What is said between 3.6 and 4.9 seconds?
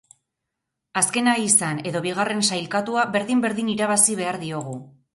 irabazi behar diogu.